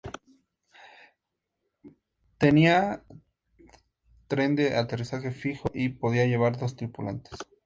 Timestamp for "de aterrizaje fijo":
4.55-5.69